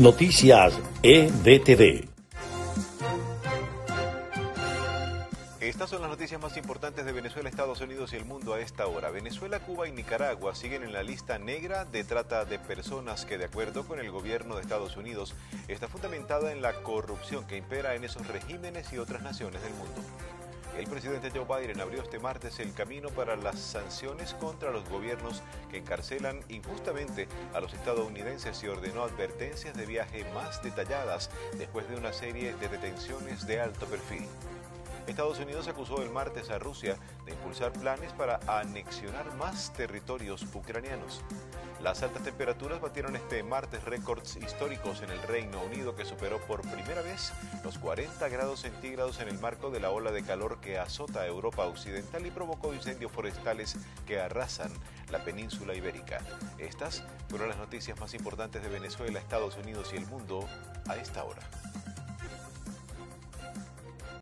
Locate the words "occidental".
51.66-52.24